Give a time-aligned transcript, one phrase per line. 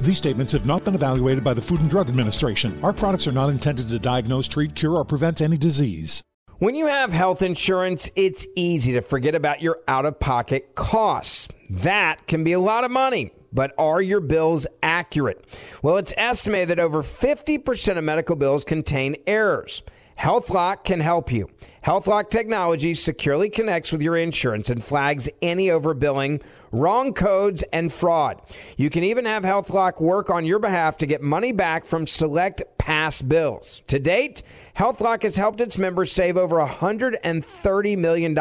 [0.00, 2.78] These statements have not been evaluated by the Food and Drug Administration.
[2.82, 6.22] Our products are not intended to diagnose, treat, cure, or prevent any disease.
[6.58, 11.48] When you have health insurance, it's easy to forget about your out of pocket costs.
[11.68, 13.32] That can be a lot of money.
[13.52, 15.44] But are your bills accurate?
[15.82, 19.82] Well, it's estimated that over 50% of medical bills contain errors.
[20.18, 21.48] HealthLock can help you.
[21.84, 26.42] HealthLock technology securely connects with your insurance and flags any overbilling,
[26.74, 28.40] wrong codes, and fraud.
[28.76, 32.62] You can even have HealthLock work on your behalf to get money back from select
[32.78, 33.82] past bills.
[33.86, 34.42] To date,
[34.76, 38.36] HealthLock has helped its members save over $130 million.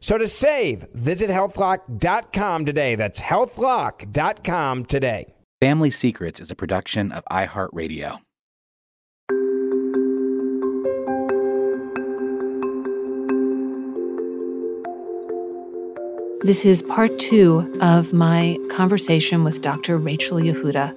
[0.00, 2.94] So to save, visit healthlock.com today.
[2.94, 5.34] That's healthlock.com today.
[5.60, 8.20] Family Secrets is a production of iHeartRadio.
[16.42, 19.98] This is part two of my conversation with Dr.
[19.98, 20.96] Rachel Yehuda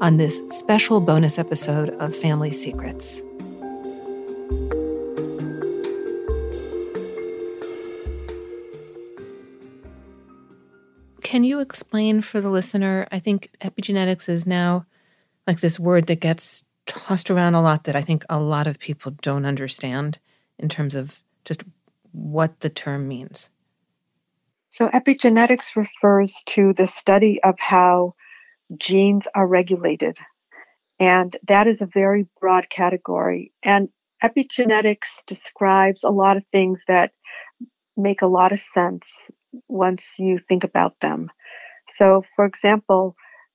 [0.00, 3.20] on this special bonus episode of Family Secrets.
[11.22, 13.08] Can you explain for the listener?
[13.10, 14.86] I think epigenetics is now
[15.44, 18.78] like this word that gets tossed around a lot that I think a lot of
[18.78, 20.20] people don't understand
[20.56, 21.64] in terms of just
[22.12, 23.50] what the term means.
[24.74, 28.14] So, epigenetics refers to the study of how
[28.76, 30.18] genes are regulated.
[30.98, 33.52] And that is a very broad category.
[33.62, 33.88] And
[34.20, 37.12] epigenetics describes a lot of things that
[37.96, 39.30] make a lot of sense
[39.68, 41.30] once you think about them.
[41.90, 43.14] So, for example,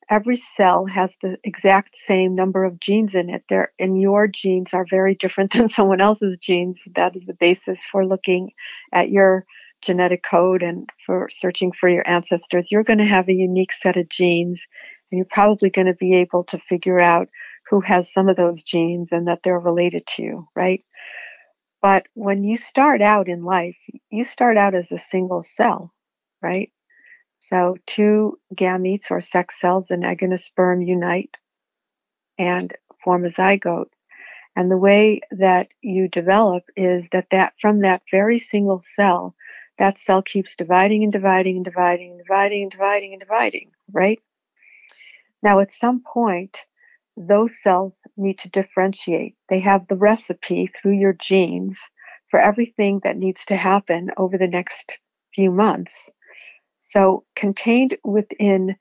[0.09, 3.44] every cell has the exact same number of genes in it.
[3.50, 6.80] There, and your genes are very different than someone else's genes.
[6.96, 8.51] That is the basis for looking
[8.94, 9.46] at your
[9.82, 13.98] genetic code and for searching for your ancestors, you're going to have a unique set
[13.98, 14.66] of genes,
[15.12, 17.30] and you're probably going to be able to figure out
[17.70, 20.84] who has some of those genes and that they're related to you, right?
[21.82, 23.78] But when you start out in life,
[24.10, 25.94] you start out as a single cell,
[26.42, 26.72] right?
[27.40, 31.36] So two gametes or sex cells, an egg and a sperm, unite
[32.38, 32.74] and
[33.04, 33.90] form a zygote.
[34.56, 39.36] And the way that you develop is that, that from that very single cell,
[39.80, 44.20] that cell keeps dividing and dividing and dividing and dividing and dividing and dividing, right?
[45.42, 46.66] Now, at some point,
[47.16, 49.36] those cells need to differentiate.
[49.48, 51.80] They have the recipe through your genes
[52.30, 55.00] for everything that needs to happen over the next
[55.34, 56.10] few months.
[56.82, 58.75] So, contained within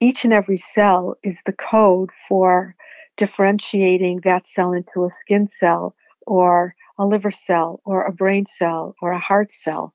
[0.00, 2.74] each and every cell is the code for
[3.16, 5.94] differentiating that cell into a skin cell
[6.26, 9.94] or a liver cell or a brain cell or a heart cell.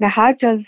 [0.00, 0.66] Now, how does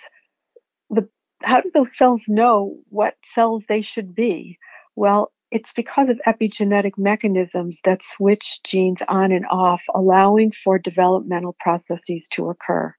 [0.91, 1.09] the
[1.43, 4.59] how do those cells know what cells they should be?
[4.97, 11.57] Well, it's because of epigenetic mechanisms that switch genes on and off, allowing for developmental
[11.59, 12.95] processes to occur.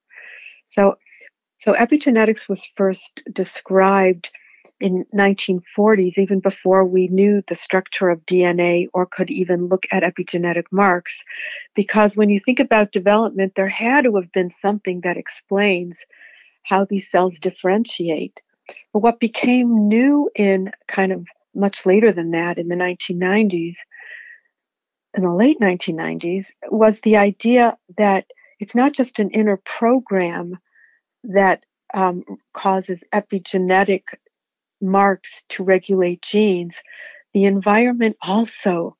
[0.66, 0.96] So,
[1.58, 4.30] so epigenetics was first described
[4.80, 10.02] in 1940s, even before we knew the structure of DNA or could even look at
[10.02, 11.22] epigenetic marks.
[11.74, 16.04] Because when you think about development, there had to have been something that explains
[16.62, 18.40] how these cells differentiate.
[18.92, 23.76] But what became new in kind of much later than that in the 1990s,
[25.14, 28.26] in the late 1990s, was the idea that
[28.60, 30.58] it's not just an inner program
[31.24, 32.22] that um,
[32.52, 34.02] causes epigenetic
[34.80, 36.80] marks to regulate genes,
[37.32, 38.96] the environment also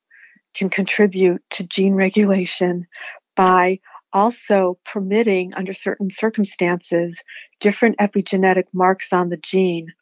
[0.53, 2.87] can contribute to gene regulation
[3.35, 3.79] by
[4.13, 7.21] also permitting, under certain circumstances,
[7.59, 9.93] different epigenetic marks on the gene.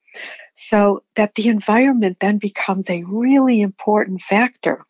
[0.55, 4.85] So that the environment then becomes a really important factor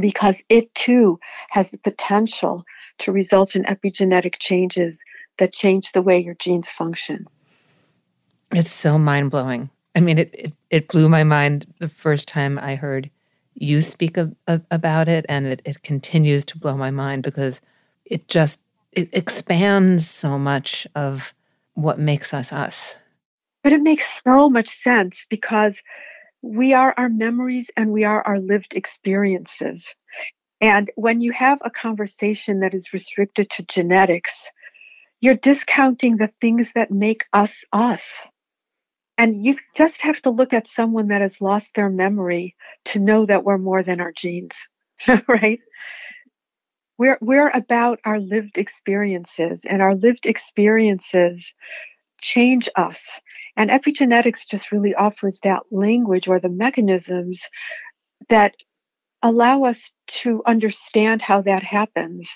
[0.00, 1.20] because it too
[1.50, 2.64] has the potential
[2.98, 5.04] to result in epigenetic changes
[5.38, 7.26] that change the way your genes function.
[8.52, 9.70] It's so mind blowing.
[9.94, 13.10] I mean, it, it, it, blew my mind the first time I heard
[13.54, 17.60] you speak of, of, about it, and it, it continues to blow my mind because
[18.04, 18.62] it just
[18.92, 21.34] it expands so much of
[21.74, 22.96] what makes us us.
[23.62, 25.80] But it makes so much sense because
[26.42, 29.86] we are our memories and we are our lived experiences.
[30.60, 34.50] And when you have a conversation that is restricted to genetics,
[35.20, 38.28] you're discounting the things that make us us.
[39.18, 42.56] And you just have to look at someone that has lost their memory
[42.86, 44.54] to know that we're more than our genes,
[45.28, 45.60] right?
[46.98, 51.52] We're, we're about our lived experiences, and our lived experiences
[52.20, 53.00] change us.
[53.56, 57.48] And epigenetics just really offers that language or the mechanisms
[58.28, 58.54] that
[59.22, 62.28] allow us to understand how that happens.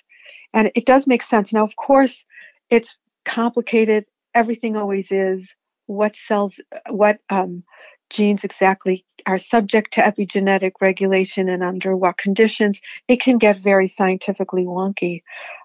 [0.53, 1.53] And it does make sense.
[1.53, 2.25] Now, of course,
[2.71, 4.05] it's complicated.
[4.35, 5.55] Everything always is
[5.87, 7.63] what cells, what um,
[8.11, 13.89] genes exactly are subject to epigenetic regulation and under what conditions, it can get very
[13.89, 15.23] scientifically wonky.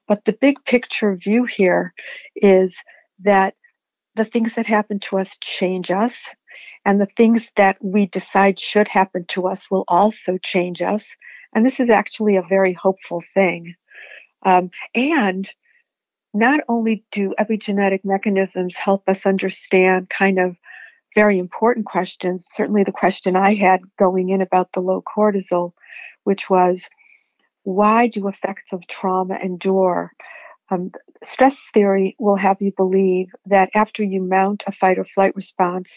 [0.08, 1.94] But the big picture view here
[2.36, 2.76] is
[3.20, 3.56] that
[4.16, 6.20] the things that happen to us change us,
[6.84, 11.06] and the things that we decide should happen to us will also change us.
[11.54, 13.76] And this is actually a very hopeful thing.
[14.44, 15.50] Um, and
[16.34, 20.56] not only do epigenetic mechanisms help us understand kind of
[21.16, 25.74] very important questions, certainly the question I had going in about the low cortisol,
[26.24, 26.88] which was
[27.64, 30.12] why do effects of trauma endure?
[30.70, 30.92] Um,
[31.24, 35.92] stress theory will have you believe that after you mount a fight or flight response,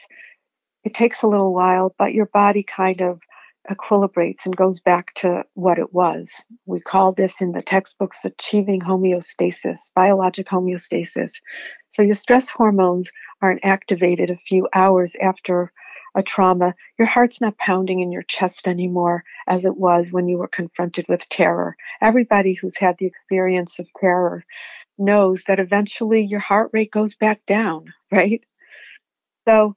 [0.82, 3.22] it takes a little while, but your body kind of
[3.70, 6.30] equilibrates and goes back to what it was.
[6.66, 11.32] We call this in the textbooks achieving homeostasis, biologic homeostasis.
[11.88, 15.72] So your stress hormones aren't activated a few hours after
[16.14, 16.74] a trauma.
[16.98, 21.06] Your heart's not pounding in your chest anymore as it was when you were confronted
[21.08, 21.76] with terror.
[22.00, 24.44] Everybody who's had the experience of terror
[24.98, 28.42] knows that eventually your heart rate goes back down, right?
[29.46, 29.74] So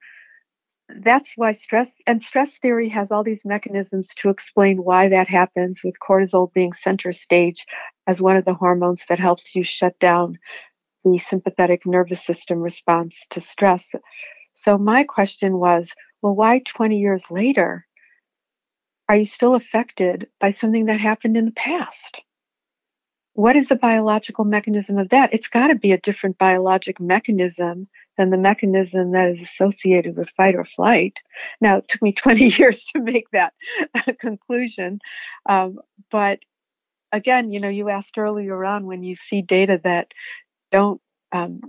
[0.89, 5.83] that's why stress and stress theory has all these mechanisms to explain why that happens
[5.83, 7.65] with cortisol being center stage
[8.07, 10.37] as one of the hormones that helps you shut down
[11.03, 13.93] the sympathetic nervous system response to stress.
[14.55, 17.85] So my question was well why 20 years later
[19.09, 22.21] are you still affected by something that happened in the past
[23.37, 25.31] what is the biological mechanism of that?
[25.31, 30.31] It's got to be a different biologic mechanism than the mechanism that is associated with
[30.31, 31.19] fight or flight.
[31.61, 33.53] Now, it took me 20 years to make that
[34.19, 35.01] conclusion.
[35.47, 35.77] Um,
[36.09, 36.39] but
[37.11, 40.07] again, you know, you asked earlier on when you see data that
[40.71, 40.99] don't
[41.31, 41.61] um,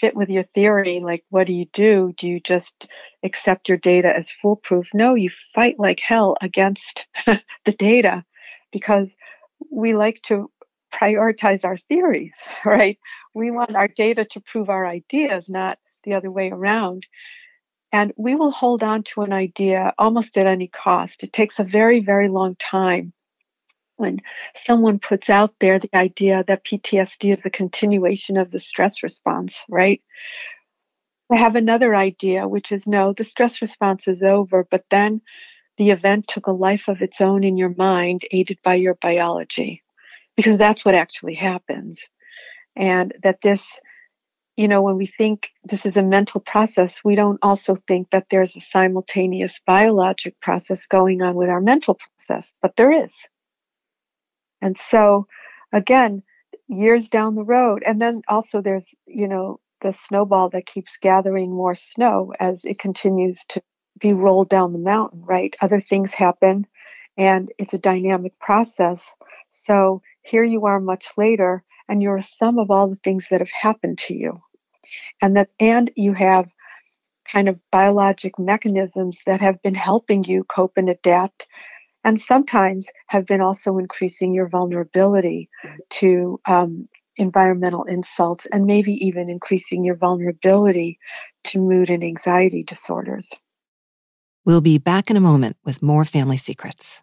[0.00, 2.14] fit with your theory, like what do you do?
[2.16, 2.88] Do you just
[3.22, 4.88] accept your data as foolproof?
[4.92, 8.24] No, you fight like hell against the data
[8.72, 9.16] because
[9.70, 10.50] we like to
[11.00, 12.98] prioritize our theories, right?
[13.34, 17.06] We want our data to prove our ideas, not the other way around.
[17.92, 21.22] And we will hold on to an idea almost at any cost.
[21.22, 23.12] It takes a very, very long time
[23.96, 24.20] when
[24.64, 29.64] someone puts out there the idea that PTSD is a continuation of the stress response,
[29.70, 30.02] right?
[31.32, 35.22] I have another idea, which is no, the stress response is over, but then
[35.78, 39.82] the event took a life of its own in your mind, aided by your biology
[40.36, 42.00] because that's what actually happens.
[42.76, 43.64] And that this
[44.56, 48.26] you know, when we think this is a mental process, we don't also think that
[48.30, 53.12] there's a simultaneous biologic process going on with our mental process, but there is.
[54.62, 55.26] And so,
[55.72, 56.22] again,
[56.68, 61.50] years down the road, and then also there's, you know, the snowball that keeps gathering
[61.50, 63.62] more snow as it continues to
[64.00, 65.54] be rolled down the mountain, right?
[65.60, 66.66] Other things happen
[67.16, 69.14] and it's a dynamic process.
[69.50, 73.40] So here you are much later and you're a sum of all the things that
[73.40, 74.40] have happened to you.
[75.20, 76.52] And that and you have
[77.30, 81.46] kind of biologic mechanisms that have been helping you cope and adapt
[82.04, 85.50] and sometimes have been also increasing your vulnerability
[85.90, 90.98] to um, environmental insults and maybe even increasing your vulnerability
[91.42, 93.28] to mood and anxiety disorders.
[94.44, 97.02] We'll be back in a moment with more family secrets.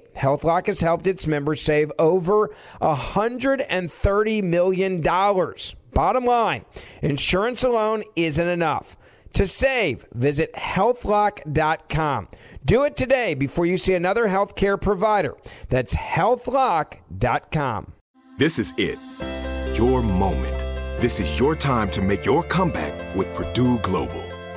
[0.15, 2.49] HealthLock has helped its members save over
[2.81, 5.01] $130 million.
[5.93, 6.65] Bottom line,
[7.01, 8.97] insurance alone isn't enough.
[9.33, 12.27] To save, visit healthlock.com.
[12.65, 15.35] Do it today before you see another healthcare provider.
[15.69, 17.93] That's healthlock.com.
[18.37, 18.99] This is it.
[19.77, 20.57] Your moment.
[21.01, 24.30] This is your time to make your comeback with Purdue Global.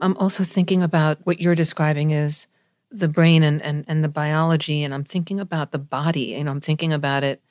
[0.00, 2.48] I'm also thinking about what you're describing is
[2.90, 6.42] the brain and, and, and the biology, and I'm thinking about the body.
[6.42, 7.42] Know, I'm thinking about it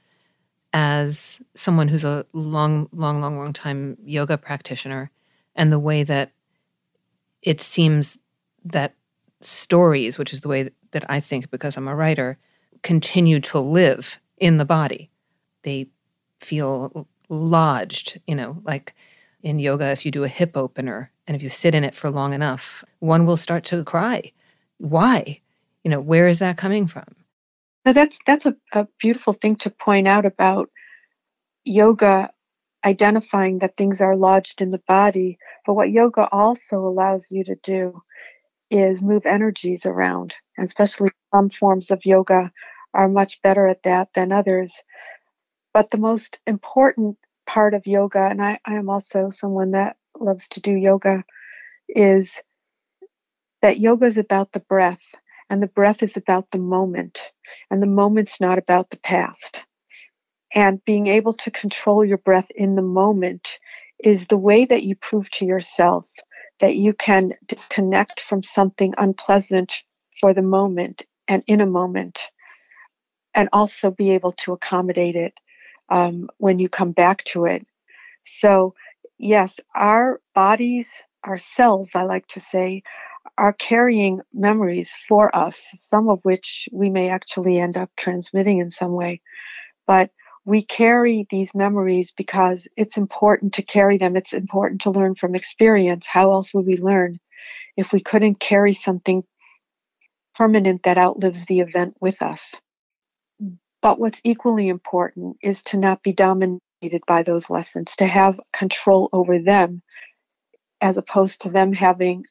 [0.74, 5.12] as someone who's a long, long, long, long time yoga practitioner,
[5.56, 6.32] and the way that
[7.42, 8.20] it seems
[8.64, 8.96] that
[9.42, 12.38] stories, which is the way that I think because I'm a writer,
[12.82, 15.10] continue to live in the body.
[15.64, 15.90] They
[16.40, 18.94] feel lodged, you know, like
[19.42, 22.10] in yoga, if you do a hip opener and if you sit in it for
[22.10, 24.32] long enough, one will start to cry.
[24.78, 25.42] Why?
[25.84, 27.16] You know, where is that coming from?
[27.86, 30.70] Now that's that's a, a beautiful thing to point out about
[31.64, 32.32] yoga
[32.84, 35.38] identifying that things are lodged in the body.
[35.66, 38.02] But what yoga also allows you to do
[38.70, 42.52] is move energies around, and especially some forms of yoga
[42.94, 44.72] are much better at that than others.
[45.74, 50.48] But the most important part of yoga, and I, I am also someone that loves
[50.50, 51.24] to do yoga,
[51.90, 52.42] is
[53.62, 55.16] that yoga is about the breath,
[55.50, 57.32] and the breath is about the moment,
[57.72, 59.66] and the moment's not about the past.
[60.54, 63.60] And being able to control your breath in the moment
[64.04, 66.08] is the way that you prove to yourself
[66.60, 69.84] that you can disconnect from something unpleasant
[70.22, 72.22] for the moment and in a moment,
[73.34, 75.34] and also be able to accommodate it
[75.90, 77.66] um, when you come back to it.
[78.24, 78.74] So,
[79.18, 80.90] yes, our bodies,
[81.24, 82.84] our cells, I like to say,
[83.38, 88.72] are carrying memories for us, some of which we may actually end up transmitting in
[88.72, 89.22] some way.
[89.88, 90.12] But
[90.46, 94.16] we carry these memories because it's important to carry them.
[94.16, 96.06] It's important to learn from experience.
[96.06, 97.20] How else would we learn
[97.76, 99.24] if we couldn't carry something
[100.36, 102.54] permanent that outlives the event with us?
[103.82, 106.62] But what's equally important is to not be dominated
[107.08, 109.82] by those lessons, to have control over them
[110.82, 112.26] as opposed to them having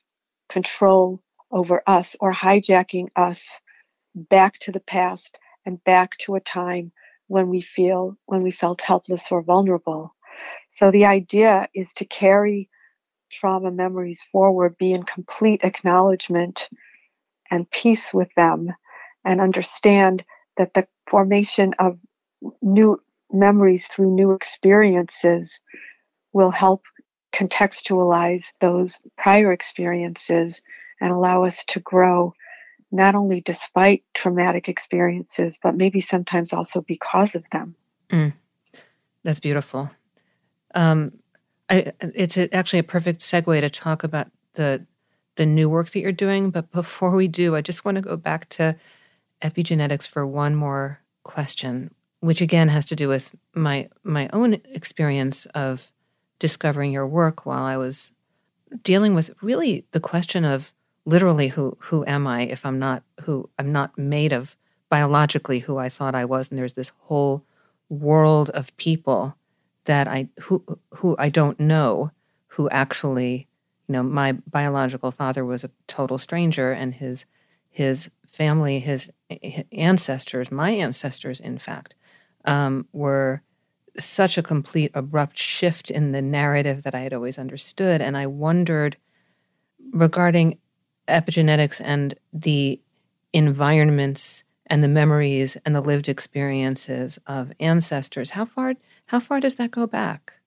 [0.49, 3.41] control over us or hijacking us
[4.15, 6.93] back to the past and back to a time
[7.29, 10.15] when we feel when we felt helpless or vulnerable.
[10.71, 12.69] So the idea is to carry
[13.31, 16.69] trauma memories forward, be in complete acknowledgement
[17.51, 18.73] and peace with them,
[19.25, 20.25] and understand
[20.57, 21.99] that the formation of
[22.63, 23.01] new
[23.33, 25.61] memories through new experiences
[26.33, 26.83] will help
[27.33, 30.61] contextualize those prior experiences
[31.01, 32.33] and allow us to grow
[32.93, 37.75] not only despite traumatic experiences, but maybe sometimes also because of them.
[38.11, 38.35] Mm,
[39.25, 39.91] that's beautiful.
[40.75, 41.19] Um,
[41.69, 44.87] I, it's a, actually a perfect segue to talk about the
[45.37, 46.51] the new work that you're doing.
[46.51, 48.77] But before we do, I just want to go back to
[49.43, 51.93] epigenetics for one more question,
[52.25, 55.93] which again has to do with my my own experience of
[56.39, 58.13] discovering your work while I was
[58.83, 60.73] dealing with really the question of
[61.05, 64.57] literally who who am I if I'm not who I'm not made of
[64.89, 66.49] biologically who I thought I was.
[66.49, 67.45] And there's this whole
[67.91, 69.37] world of people
[69.85, 72.11] that I who who I don't know
[72.47, 73.49] who actually
[73.87, 77.27] you know my biological father was a total stranger and his
[77.69, 79.13] his family his
[79.73, 81.95] ancestors my ancestors in fact
[82.45, 83.43] um, were
[83.99, 88.01] such a complete abrupt shift in the narrative that I had always understood.
[88.01, 88.97] And I wondered
[89.93, 90.59] regarding
[91.09, 92.81] epigenetics and the
[93.33, 98.75] environments and the memories and the lived experiences of ancestors how far
[99.07, 100.39] how far does that go back?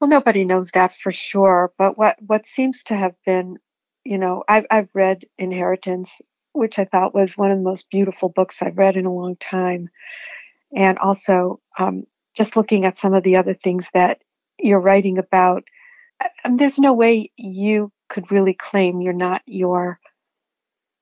[0.00, 3.56] Well nobody knows that for sure but what what seems to have been
[4.04, 6.10] you know i've i've read inheritance
[6.52, 9.36] which i thought was one of the most beautiful books i've read in a long
[9.36, 9.88] time
[10.74, 12.04] and also um,
[12.36, 14.20] just looking at some of the other things that
[14.58, 15.64] you're writing about
[16.44, 19.98] um, there's no way you could really claim you're not your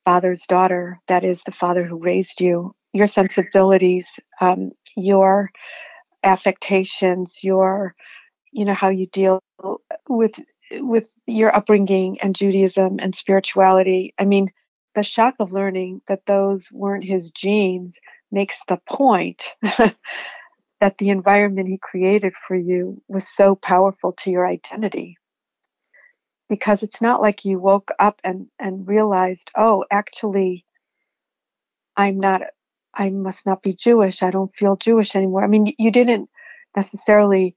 [0.05, 2.75] father's daughter, that is, the father who raised you.
[2.93, 4.09] Your sensibilities,
[4.41, 5.51] um, your
[6.23, 7.95] affectations, your,
[8.53, 9.43] you know, how you deal
[10.09, 10.33] with
[10.73, 14.15] with your upbringing and Judaism and spirituality.
[14.19, 14.51] I mean,
[14.95, 17.99] the shock of learning that those weren't his genes
[18.31, 24.47] makes the point that the environment he created for you was so powerful to your
[24.47, 25.17] identity.
[26.49, 30.65] Because it's not like you woke up and and realized oh actually
[31.97, 32.43] i'm not
[32.95, 34.23] i must not be jewish.
[34.23, 35.45] I don't feel jewish anymore.
[35.45, 36.31] I mean you didn't
[36.75, 37.55] necessarily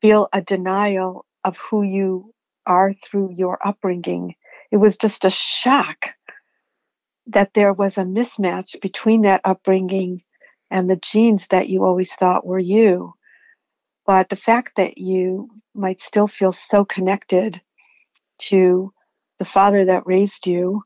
[0.00, 2.34] feel a denial of who you
[2.66, 4.34] are through your upbringing.
[4.70, 6.14] It was just a shock
[7.26, 10.22] that there was a mismatch between that upbringing
[10.70, 13.14] and the genes that you always thought were you.
[14.06, 17.60] But the fact that you might still feel so connected
[18.38, 18.92] to
[19.38, 20.82] the father that raised you,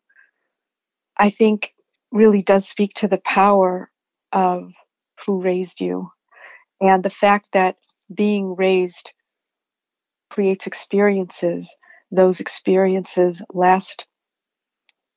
[1.17, 1.75] I think
[2.13, 3.91] really does speak to the power
[4.33, 4.73] of
[5.27, 6.11] who raised you
[6.81, 7.77] and the fact that
[8.13, 9.13] being raised
[10.31, 11.75] creates experiences.
[12.11, 14.07] Those experiences last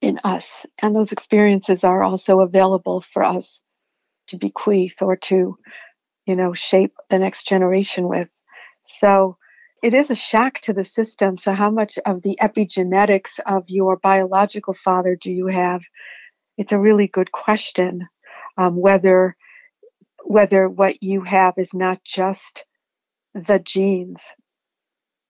[0.02, 3.62] in us, and those experiences are also available for us
[4.28, 5.58] to bequeath or to,
[6.26, 8.30] you know, shape the next generation with.
[8.86, 9.38] So
[9.84, 11.38] it is a shock to the system.
[11.38, 15.82] So, how much of the epigenetics of your biological father do you have?
[16.58, 18.08] It's a really good question.
[18.58, 19.36] Um, whether
[20.24, 22.66] whether what you have is not just
[23.34, 24.32] the genes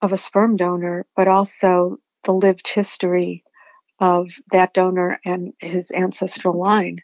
[0.01, 3.43] of a sperm donor, but also the lived history
[4.02, 7.00] of that donor and his ancestral line.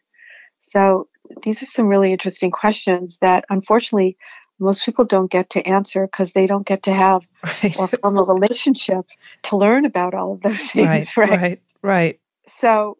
[0.59, 1.07] So
[1.43, 4.17] these are some really interesting questions that unfortunately
[4.59, 7.21] most people don't get to answer because they don't get to have
[7.63, 7.77] right.
[7.77, 9.05] or form a relationship
[9.43, 11.15] to learn about all of those things.
[11.15, 11.61] Right, right, right.
[11.83, 12.19] right.
[12.59, 12.97] So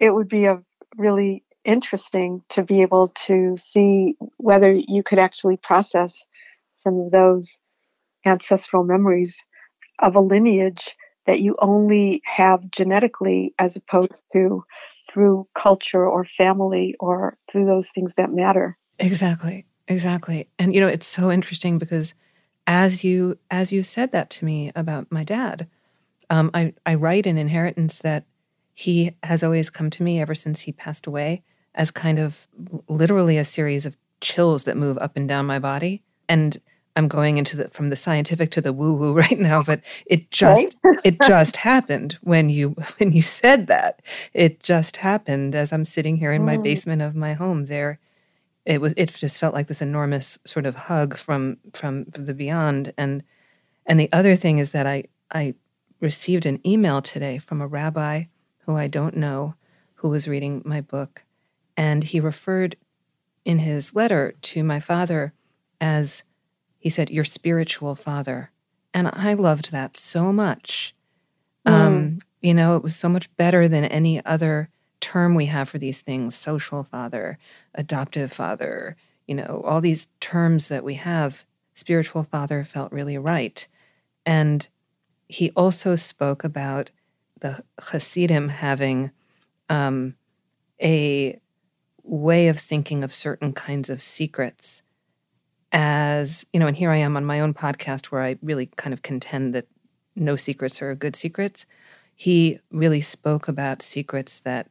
[0.00, 0.60] it would be a
[0.96, 6.24] really interesting to be able to see whether you could actually process
[6.74, 7.60] some of those
[8.24, 9.44] ancestral memories
[10.00, 14.64] of a lineage that you only have genetically as opposed to
[15.10, 18.76] through culture or family or through those things that matter.
[18.98, 19.66] Exactly.
[19.88, 20.48] Exactly.
[20.58, 22.14] And you know, it's so interesting because
[22.66, 25.68] as you as you said that to me about my dad,
[26.28, 28.24] um, I, I write in inheritance that
[28.74, 31.42] he has always come to me ever since he passed away
[31.74, 32.48] as kind of
[32.88, 36.02] literally a series of chills that move up and down my body.
[36.28, 36.60] And
[36.96, 40.30] I'm going into the from the scientific to the woo woo right now, but it
[40.30, 44.02] just it just happened when you when you said that.
[44.34, 47.66] It just happened as I'm sitting here in my basement of my home.
[47.66, 47.98] There,
[48.64, 52.92] it was it just felt like this enormous sort of hug from from the beyond.
[52.96, 53.22] And
[53.84, 55.54] and the other thing is that I I
[56.00, 58.24] received an email today from a rabbi
[58.64, 59.54] who I don't know
[59.96, 61.24] who was reading my book
[61.76, 62.76] and he referred
[63.44, 65.32] in his letter to my father
[65.80, 66.24] as,
[66.86, 68.52] he said, your spiritual father.
[68.94, 70.94] And I loved that so much.
[71.66, 71.72] Mm.
[71.72, 74.68] Um, you know, it was so much better than any other
[75.00, 77.40] term we have for these things social father,
[77.74, 78.94] adoptive father,
[79.26, 81.44] you know, all these terms that we have.
[81.74, 83.66] Spiritual father felt really right.
[84.24, 84.68] And
[85.26, 86.92] he also spoke about
[87.40, 89.10] the Hasidim having
[89.68, 90.14] um,
[90.80, 91.40] a
[92.04, 94.84] way of thinking of certain kinds of secrets
[95.76, 98.94] as, you know, and here I am on my own podcast where I really kind
[98.94, 99.66] of contend that
[100.16, 101.66] no secrets are good secrets.
[102.14, 104.70] He really spoke about secrets that,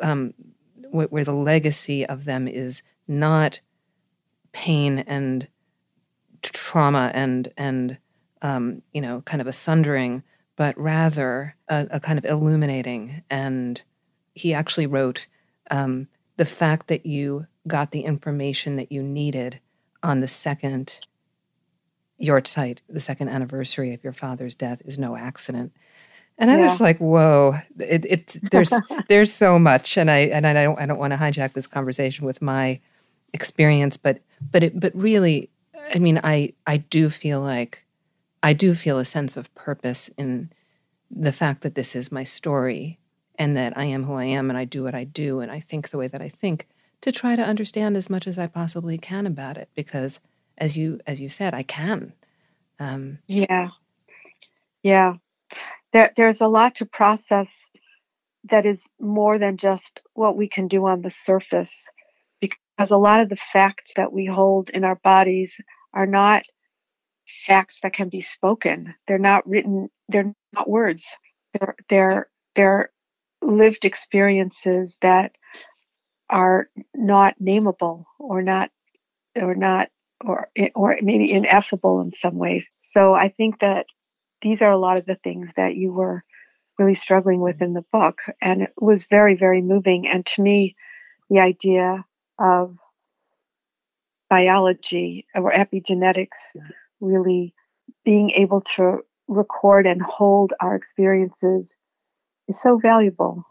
[0.00, 0.32] um,
[0.90, 3.60] wh- where the legacy of them is not
[4.52, 5.46] pain and
[6.40, 7.98] trauma and and
[8.40, 10.22] um, you know kind of a sundering,
[10.56, 13.22] but rather a, a, kind of illuminating.
[13.28, 13.82] And
[14.34, 15.26] he actually wrote
[15.70, 19.60] um, the fact that you got the information that you needed
[20.02, 21.00] on the second
[22.20, 25.72] yahrzeit, the second anniversary of your father's death, is no accident.
[26.38, 26.66] And I yeah.
[26.66, 27.54] was like, "Whoa!
[27.78, 28.72] It, it's there's
[29.08, 32.24] there's so much." And I and I don't I don't want to hijack this conversation
[32.24, 32.80] with my
[33.32, 35.50] experience, but but it but really,
[35.94, 37.84] I mean, I I do feel like
[38.42, 40.50] I do feel a sense of purpose in
[41.10, 42.98] the fact that this is my story
[43.38, 45.60] and that I am who I am and I do what I do and I
[45.60, 46.68] think the way that I think
[47.02, 50.20] to try to understand as much as I possibly can about it because
[50.58, 52.12] as you as you said I can.
[52.78, 53.68] Um, yeah.
[54.82, 55.14] Yeah.
[55.92, 57.70] There, there's a lot to process
[58.44, 61.88] that is more than just what we can do on the surface
[62.40, 65.60] because a lot of the facts that we hold in our bodies
[65.92, 66.44] are not
[67.46, 68.94] facts that can be spoken.
[69.06, 71.06] They're not written they're not words.
[71.54, 72.90] They're they're they're
[73.42, 75.36] lived experiences that
[76.30, 78.70] are not nameable or not
[79.36, 79.90] or not
[80.24, 82.70] or or maybe ineffable in some ways.
[82.80, 83.86] So I think that
[84.40, 86.24] these are a lot of the things that you were
[86.78, 90.74] really struggling with in the book and it was very very moving and to me
[91.28, 92.04] the idea
[92.38, 92.74] of
[94.30, 96.38] biology or epigenetics
[97.00, 97.52] really
[98.02, 101.76] being able to record and hold our experiences
[102.48, 103.44] is so valuable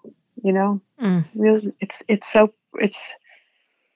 [0.43, 1.23] you know mm.
[1.35, 3.15] really it's it's so it's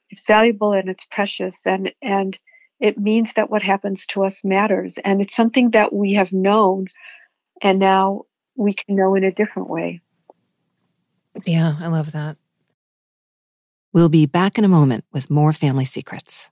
[0.10, 2.38] it's valuable and it's precious and and
[2.80, 6.88] it means that what happens to us matters and it's something that we have known
[7.62, 8.24] and now
[8.56, 10.02] we can know in a different way.
[11.46, 12.38] Yeah, I love that.
[13.94, 16.52] We'll be back in a moment with more family secrets.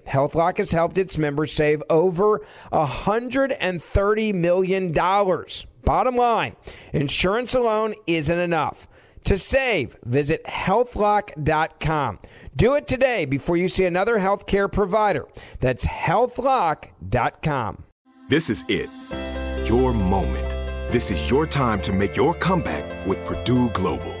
[0.07, 4.91] HealthLock has helped its members save over $130 million.
[5.83, 6.55] Bottom line,
[6.93, 8.87] insurance alone isn't enough.
[9.25, 12.19] To save, visit healthlock.com.
[12.55, 15.27] Do it today before you see another healthcare provider.
[15.59, 17.83] That's healthlock.com.
[18.29, 18.89] This is it.
[19.67, 20.49] Your moment.
[20.91, 24.20] This is your time to make your comeback with Purdue Global.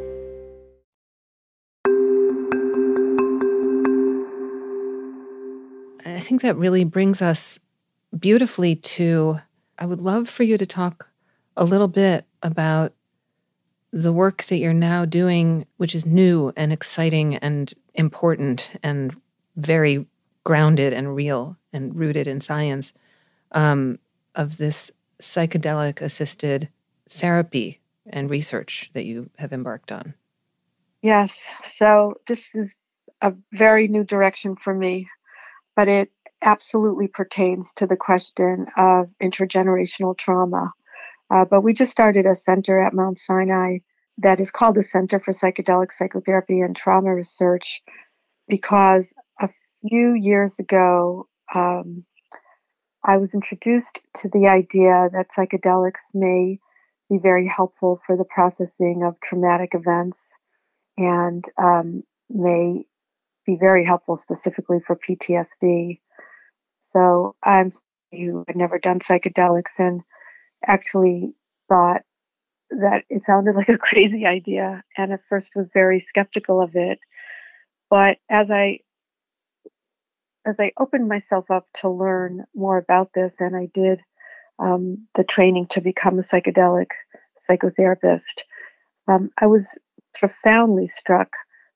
[6.31, 7.59] think that really brings us
[8.17, 9.41] beautifully to
[9.77, 11.09] I would love for you to talk
[11.57, 12.93] a little bit about
[13.91, 19.13] the work that you're now doing, which is new and exciting and important and
[19.57, 20.05] very
[20.45, 22.93] grounded and real and rooted in science
[23.51, 23.99] um,
[24.33, 24.89] of this
[25.21, 26.69] psychedelic assisted
[27.09, 30.13] therapy and research that you have embarked on.
[31.01, 31.37] Yes.
[31.61, 32.77] So this is
[33.21, 35.09] a very new direction for me,
[35.75, 36.09] but it
[36.41, 40.71] absolutely pertains to the question of intergenerational trauma.
[41.29, 43.77] Uh, but we just started a center at Mount Sinai
[44.17, 47.81] that is called the Center for Psychedelic Psychotherapy and Trauma Research
[48.47, 49.49] because a
[49.87, 52.03] few years ago, um,
[53.03, 56.59] I was introduced to the idea that psychedelics may
[57.09, 60.19] be very helpful for the processing of traumatic events
[60.97, 62.85] and um, may
[63.45, 65.99] be very helpful specifically for PTSD.
[66.81, 67.71] So I'm
[68.11, 70.01] who had never done psychedelics and
[70.65, 71.33] actually
[71.69, 72.01] thought
[72.69, 76.99] that it sounded like a crazy idea and at first was very skeptical of it.
[77.89, 78.79] But as I
[80.45, 84.01] as I opened myself up to learn more about this and I did
[84.57, 86.87] um, the training to become a psychedelic
[87.47, 88.41] psychotherapist,
[89.07, 89.77] um, I was
[90.13, 91.29] profoundly struck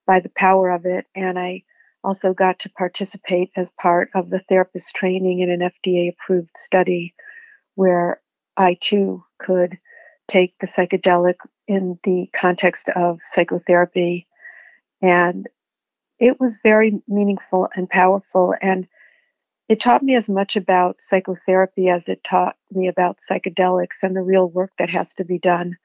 [0.07, 1.05] by the power of it.
[1.15, 1.63] And I
[2.05, 7.15] also got to participate as part of the therapist training in an FDA approved study
[7.73, 8.21] where
[8.55, 9.77] I too could
[10.27, 11.35] take the psychedelic
[11.67, 14.27] in the context of psychotherapy.
[15.01, 15.47] And
[16.19, 18.53] it was very meaningful and powerful.
[18.61, 18.87] And
[19.67, 24.21] it taught me as much about psychotherapy as it taught me about psychedelics and the
[24.21, 25.77] real work that has to be done.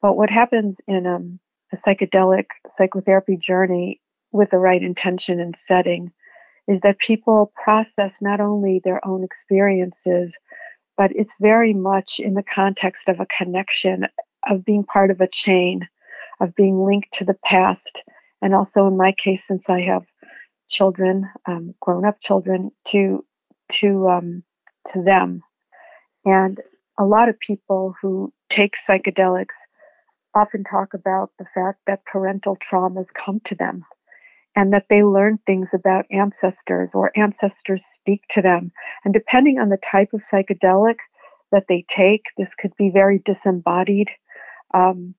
[0.00, 1.38] But what happens in um,
[1.72, 4.00] a psychedelic psychotherapy journey
[4.32, 6.12] with the right intention and setting
[6.68, 10.38] is that people process not only their own experiences,
[10.96, 14.06] but it's very much in the context of a connection,
[14.48, 15.88] of being part of a chain,
[16.40, 17.98] of being linked to the past.
[18.40, 20.04] And also, in my case, since I have
[20.68, 23.24] children, um, grown up children, to
[23.72, 24.42] to um,
[24.92, 25.42] to them.
[26.24, 26.60] And
[26.98, 29.56] a lot of people who take psychedelics
[30.34, 33.84] often talk about the fact that parental traumas come to them
[34.56, 38.72] and that they learn things about ancestors or ancestors speak to them.
[39.04, 40.96] And depending on the type of psychedelic
[41.52, 44.08] that they take, this could be very disembodied
[44.74, 45.14] um,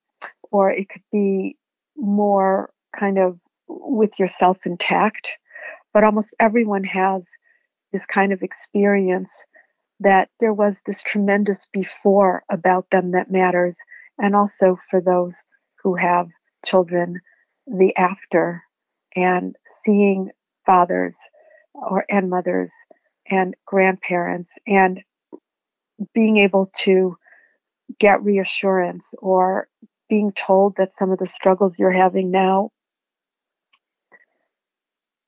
[0.51, 1.57] or it could be
[1.95, 5.31] more kind of with yourself intact.
[5.93, 7.27] But almost everyone has
[7.91, 9.31] this kind of experience
[9.99, 13.77] that there was this tremendous before about them that matters
[14.17, 15.35] and also for those
[15.83, 16.27] who have
[16.65, 17.19] children,
[17.67, 18.63] the after,
[19.15, 20.29] and seeing
[20.65, 21.17] fathers
[21.73, 22.71] or and mothers
[23.29, 25.01] and grandparents and
[26.13, 27.15] being able to
[27.99, 29.67] get reassurance or
[30.09, 32.71] being told that some of the struggles you're having now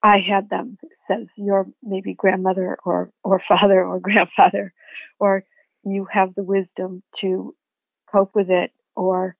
[0.05, 4.73] I had them, says your maybe grandmother or, or father or grandfather,
[5.17, 5.45] or
[5.85, 7.55] you have the wisdom to
[8.11, 9.35] cope with it or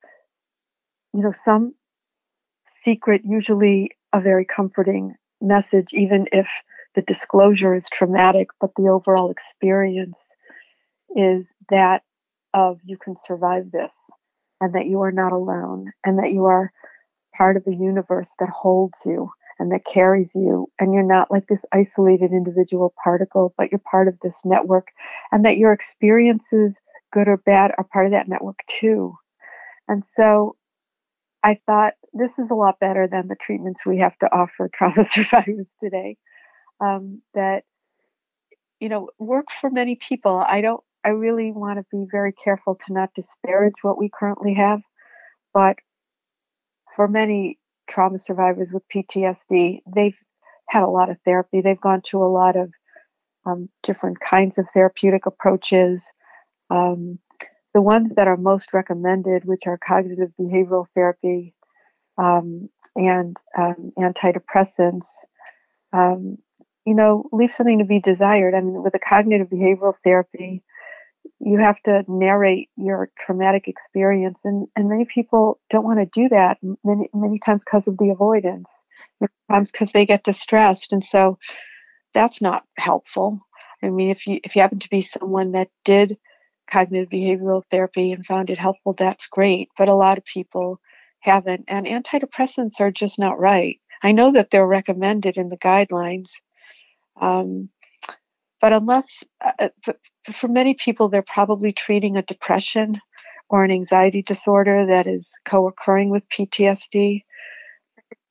[1.14, 1.76] you know some
[2.66, 6.50] secret usually a very comforting message even if
[6.96, 10.20] the disclosure is traumatic but the overall experience
[11.16, 12.04] is that
[12.54, 13.94] of you can survive this
[14.62, 16.72] and that you are not alone and that you are
[17.36, 20.68] part of a universe that holds you and that carries you.
[20.80, 24.88] And you're not like this isolated individual particle but you're part of this network
[25.32, 26.80] and that your experiences
[27.12, 29.16] good or bad are part of that network too.
[29.88, 30.56] And so
[31.44, 35.04] I thought this is a lot better than the treatments we have to offer trauma
[35.04, 36.18] survivors today.
[36.80, 37.64] Um, that,
[38.80, 40.44] you know, work for many people.
[40.46, 44.54] I don't, I really want to be very careful to not disparage what we currently
[44.56, 44.82] have.
[45.54, 45.78] But
[46.96, 50.18] for many trauma survivors with PTSD, they've
[50.70, 51.62] had a lot of therapy.
[51.62, 52.72] They've gone to a lot of
[53.46, 56.06] um, different kinds of therapeutic approaches.
[56.70, 57.20] Um,
[57.74, 61.54] the ones that are most recommended, which are cognitive behavioral therapy
[62.18, 65.08] um, and um, antidepressants,
[65.92, 66.38] um,
[66.86, 68.54] you know, leave something to be desired.
[68.54, 70.64] I mean, with a cognitive behavioral therapy,
[71.40, 76.30] you have to narrate your traumatic experience, and, and many people don't want to do
[76.30, 76.58] that.
[76.84, 78.68] Many many times because of the avoidance,
[79.50, 81.38] times because they get distressed, and so
[82.14, 83.40] that's not helpful.
[83.82, 86.18] I mean, if you if you happen to be someone that did
[86.70, 89.70] cognitive behavioral therapy and found it helpful, that's great.
[89.78, 90.80] But a lot of people
[91.24, 91.66] haven't.
[91.68, 93.80] And antidepressants are just not right.
[94.04, 96.30] I know that they're recommended in the guidelines.
[97.20, 97.70] Um,
[98.60, 99.06] but unless,
[99.42, 99.94] uh, uh
[100.34, 103.00] for many people, they're probably treating a depression
[103.50, 107.24] or an anxiety disorder that is co occurring with PTSD.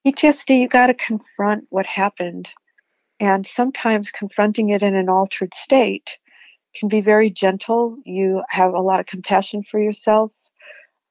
[0.06, 2.48] PTSD, you got to confront what happened.
[3.20, 6.18] And sometimes confronting it in an altered state
[6.74, 7.96] can be very gentle.
[8.04, 10.32] You have a lot of compassion for yourself.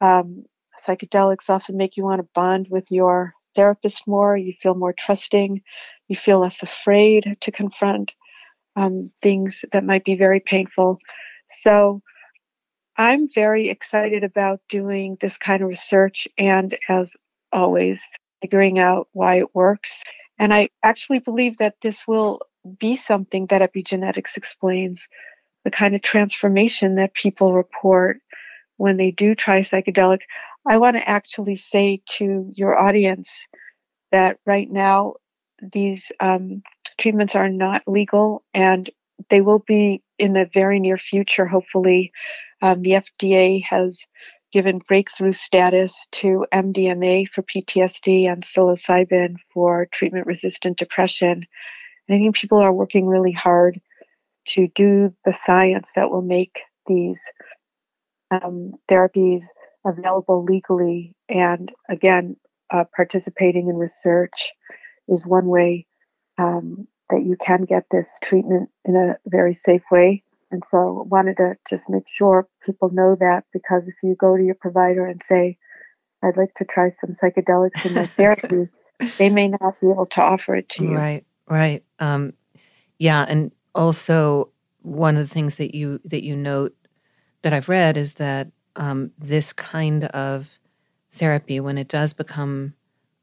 [0.02, 0.46] Um,
[0.86, 4.38] psychedelics often make you want to bond with your therapist more.
[4.38, 5.62] You feel more trusting.
[6.08, 8.14] You feel less afraid to confront
[8.76, 11.00] um, things that might be very painful.
[11.50, 12.02] So
[12.98, 17.16] I'm very excited about doing this kind of research and, as
[17.52, 18.02] always,
[18.42, 19.92] figuring out why it works.
[20.38, 22.42] And I actually believe that this will
[22.80, 25.08] be something that epigenetics explains
[25.64, 28.20] the kind of transformation that people report
[28.78, 30.22] when they do try psychedelic.
[30.68, 33.48] I want to actually say to your audience
[34.12, 35.16] that right now
[35.62, 36.62] these um,
[37.00, 38.90] treatments are not legal and
[39.30, 42.12] they will be in the very near future, hopefully.
[42.62, 44.00] Um, the FDA has
[44.52, 51.46] given breakthrough status to MDMA for PTSD and psilocybin for treatment resistant depression.
[52.08, 53.80] And I think people are working really hard
[54.50, 57.22] to do the science that will make these
[58.30, 59.46] um, therapies
[59.86, 61.16] available legally.
[61.30, 62.38] And again,
[62.70, 64.54] uh, participating in research
[65.08, 65.88] is one way
[66.38, 70.24] um, that you can get this treatment in a very safe way.
[70.52, 74.36] And so I wanted to just make sure people know that because if you go
[74.36, 75.58] to your provider and say,
[76.24, 78.70] I'd like to try some psychedelics in my therapy,
[79.18, 80.96] they may not be able to offer it to you.
[80.96, 81.84] Right, right.
[82.00, 82.34] Um,
[83.00, 84.52] yeah, and also
[84.82, 86.76] one of the things that you that you note
[87.42, 90.60] that I've read is that um, this kind of
[91.12, 92.74] therapy, when it does become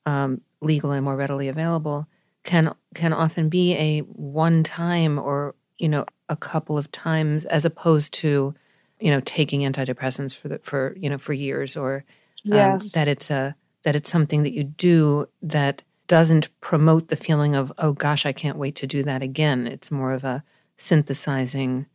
[0.07, 2.07] um, legal and more readily available,
[2.45, 7.65] can can often be a one time or you know a couple of times as
[7.65, 8.55] opposed to
[9.01, 12.05] you know taking antidepressants for the for you know for years or
[12.53, 17.55] um, that it's a that it's something that you do that doesn't promote the feeling
[17.55, 19.67] of oh gosh I can't wait to do that again.
[19.67, 20.43] It's more of a
[20.77, 21.87] synthesizing.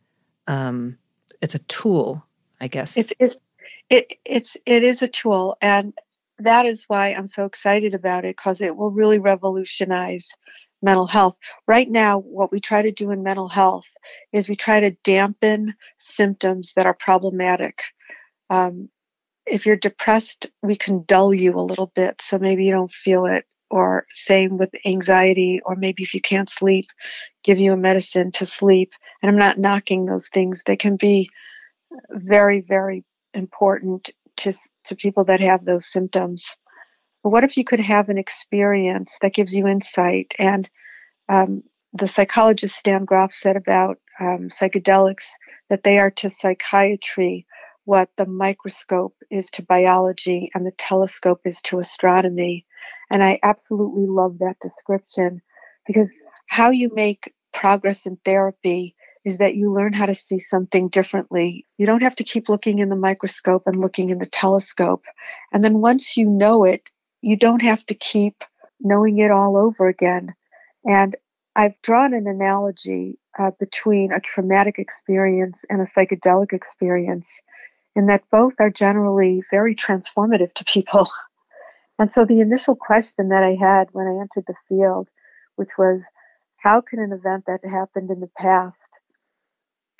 [0.46, 0.98] Um,
[1.40, 2.24] it's a tool,
[2.60, 2.96] I guess.
[2.96, 3.36] It's, it's
[3.90, 5.92] it, it's it is a tool, and
[6.38, 10.28] that is why I'm so excited about it because it will really revolutionize
[10.82, 11.36] mental health.
[11.66, 13.86] Right now, what we try to do in mental health
[14.32, 17.82] is we try to dampen symptoms that are problematic.
[18.50, 18.88] Um,
[19.46, 23.26] if you're depressed, we can dull you a little bit so maybe you don't feel
[23.26, 23.44] it.
[23.70, 26.84] Or same with anxiety, or maybe if you can't sleep,
[27.42, 28.92] give you a medicine to sleep.
[29.20, 31.28] And I'm not knocking those things; they can be
[32.10, 33.04] very, very
[33.34, 34.52] important to
[34.84, 36.44] to people that have those symptoms.
[37.22, 40.34] But what if you could have an experience that gives you insight?
[40.38, 40.68] And
[41.28, 41.62] um,
[41.94, 45.24] the psychologist Stan Grof said about um, psychedelics
[45.70, 47.46] that they are to psychiatry
[47.84, 52.66] what the microscope is to biology and the telescope is to astronomy.
[53.10, 55.42] And I absolutely love that description
[55.86, 56.08] because
[56.46, 61.66] how you make progress in therapy is that you learn how to see something differently.
[61.78, 65.04] You don't have to keep looking in the microscope and looking in the telescope.
[65.52, 66.90] And then once you know it,
[67.22, 68.44] you don't have to keep
[68.80, 70.34] knowing it all over again.
[70.84, 71.16] And
[71.56, 77.40] I've drawn an analogy uh, between a traumatic experience and a psychedelic experience
[77.96, 81.08] in that both are generally very transformative to people.
[81.96, 85.08] And so the initial question that I had when I entered the field,
[85.54, 86.02] which was,
[86.56, 88.88] how can an event that happened in the past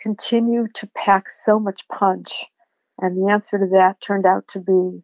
[0.05, 2.45] continue to pack so much punch?
[3.01, 5.03] And the answer to that turned out to be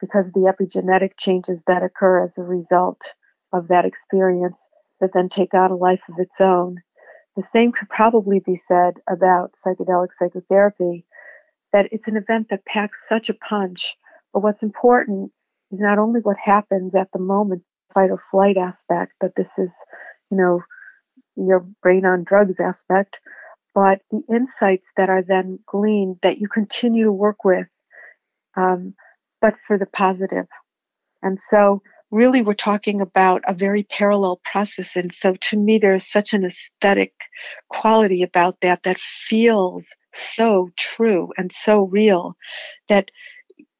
[0.00, 3.00] because of the epigenetic changes that occur as a result
[3.52, 4.68] of that experience
[5.00, 6.78] that then take on a life of its own.
[7.36, 11.06] The same could probably be said about psychedelic psychotherapy,
[11.72, 13.94] that it's an event that packs such a punch.
[14.32, 15.32] But what's important
[15.70, 17.62] is not only what happens at the moment,
[17.94, 19.70] fight or flight aspect, that this is,
[20.30, 20.60] you know,
[21.36, 23.18] your brain on drugs aspect,
[23.74, 27.68] but the insights that are then gleaned that you continue to work with,
[28.56, 28.94] um,
[29.40, 30.46] but for the positive.
[31.22, 34.96] And so, really, we're talking about a very parallel process.
[34.96, 37.12] And so, to me, there's such an aesthetic
[37.68, 39.86] quality about that that feels
[40.34, 42.36] so true and so real
[42.88, 43.10] that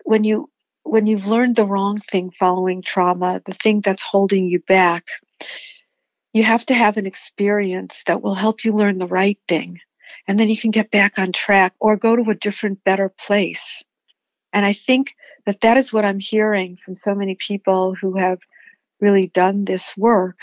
[0.05, 0.49] when you
[0.83, 5.05] when you've learned the wrong thing following trauma, the thing that's holding you back,
[6.33, 9.81] you have to have an experience that will help you learn the right thing.
[10.27, 13.83] And then you can get back on track or go to a different, better place.
[14.53, 15.15] And I think
[15.47, 18.39] that that is what I'm hearing from so many people who have
[19.01, 20.37] really done this work.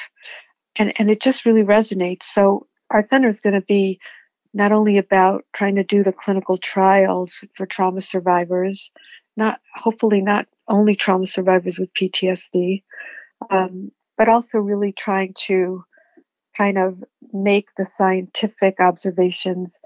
[0.78, 2.24] And, and it just really resonates.
[2.24, 4.00] So our center is going to be
[4.54, 8.92] not only about trying to do the clinical trials for trauma survivors,
[9.36, 12.84] not hopefully not only trauma survivors with PTSD,
[13.50, 15.84] um, but also really trying to
[16.56, 17.04] kind of
[17.34, 19.80] make the scientific observations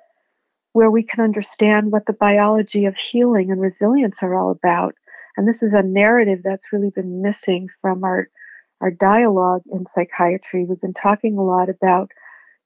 [0.74, 4.96] where we can understand what the biology of healing and resilience are all about.
[5.36, 8.30] And this is a narrative that's really been missing from our
[8.82, 10.66] our dialogue in psychiatry.
[10.66, 12.10] We've been talking a lot about,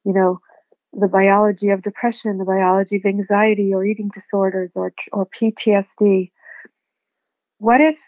[0.05, 0.39] you know,
[0.93, 6.31] the biology of depression, the biology of anxiety or eating disorders or, or PTSD.
[7.57, 7.99] What if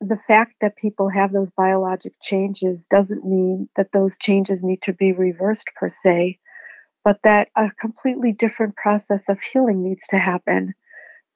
[0.00, 4.92] the fact that people have those biologic changes doesn't mean that those changes need to
[4.94, 6.38] be reversed per se,
[7.04, 10.74] but that a completely different process of healing needs to happen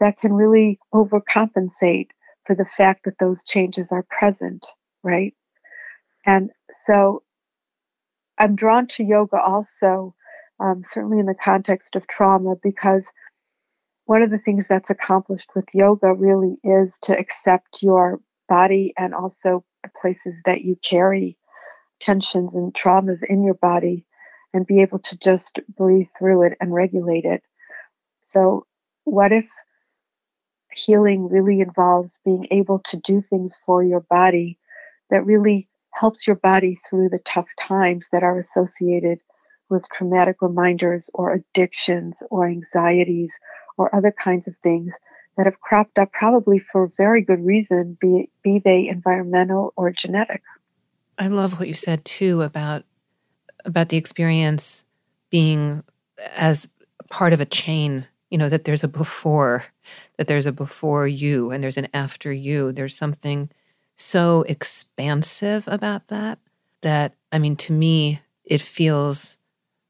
[0.01, 2.09] that can really overcompensate
[2.47, 4.65] for the fact that those changes are present,
[5.03, 5.35] right?
[6.27, 6.51] And
[6.87, 7.23] so
[8.39, 10.15] I'm drawn to yoga also,
[10.59, 13.11] um, certainly in the context of trauma, because
[14.07, 19.14] one of the things that's accomplished with yoga really is to accept your body and
[19.14, 21.36] also the places that you carry
[22.01, 24.05] tensions and traumas in your body
[24.53, 27.42] and be able to just breathe through it and regulate it.
[28.22, 28.66] So,
[29.05, 29.47] what if
[30.72, 34.59] healing really involves being able to do things for your body
[35.11, 39.20] that really helps your body through the tough times that are associated
[39.70, 43.32] with traumatic reminders or addictions or anxieties
[43.76, 44.95] or other kinds of things
[45.37, 50.43] that have cropped up probably for very good reason, be, be they environmental or genetic.
[51.18, 52.85] I love what you said too about
[53.64, 54.85] about the experience
[55.30, 55.82] being
[56.37, 56.68] as
[57.11, 59.64] part of a chain, you know, that there's a before,
[60.18, 62.72] that there's a before you and there's an after you.
[62.72, 63.51] There's something
[63.97, 66.39] so expansive about that
[66.82, 69.39] that I mean to me it feels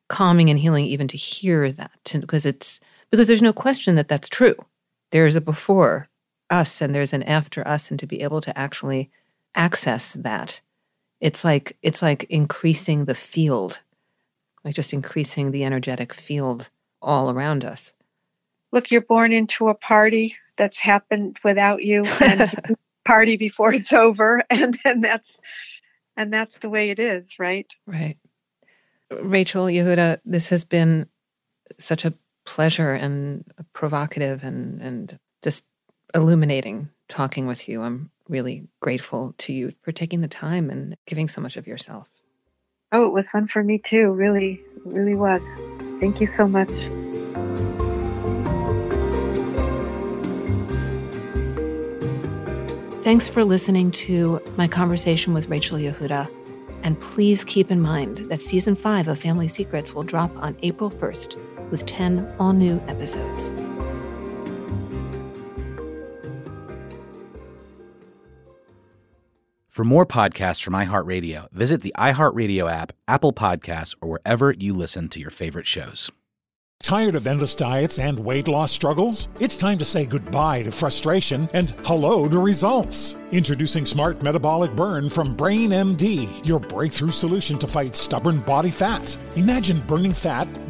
[0.09, 2.81] calming and healing even to hear that because it's
[3.11, 4.55] because there's no question that that's true.
[5.15, 6.09] There's a before
[6.51, 9.13] us and there's an after us and to be able to actually
[9.55, 10.61] access that
[11.21, 13.79] it's like it's like increasing the field
[14.65, 16.69] like just increasing the energetic field
[17.01, 17.95] all around us.
[18.73, 24.43] Look you're born into a party that's happened without you and party before it's over
[24.51, 25.31] and then that's
[26.17, 27.73] and that's the way it is right?
[27.87, 28.17] Right.
[29.13, 31.09] Rachel yehuda this has been
[31.79, 32.15] such a
[32.45, 35.65] pleasure and provocative and and just
[36.15, 37.83] illuminating talking with you.
[37.83, 42.09] I'm really grateful to you for taking the time and giving so much of yourself.
[42.93, 44.11] Oh it was fun for me too.
[44.13, 45.43] Really really was.
[46.01, 46.71] Thank you so much.
[53.03, 56.31] Thanks for listening to my conversation with Rachel Yehuda.
[56.83, 60.91] And please keep in mind that season five of Family Secrets will drop on April
[60.91, 63.57] 1st with 10 all new episodes.
[69.75, 75.09] For more podcasts from iHeartRadio, visit the iHeartRadio app, Apple Podcasts, or wherever you listen
[75.09, 76.13] to your favorite shows.
[76.85, 79.29] Tired of endless diets and weight loss struggles?
[79.41, 83.19] It's time to say goodbye to frustration and hello to results.
[83.33, 89.17] Introducing Smart Metabolic Burn from BrainMD, your breakthrough solution to fight stubborn body fat.
[89.35, 90.47] Imagine burning fat,